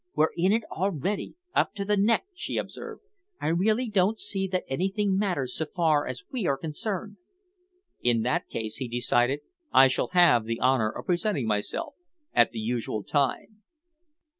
[0.15, 3.03] "We're in it already, up to the neck," she observed.
[3.39, 7.17] "I really don't see that anything matters so far as we are concerned."
[8.01, 9.41] "In that case," he decided,
[9.71, 11.93] "I shall have the honour of presenting myself
[12.33, 13.61] at the usual time."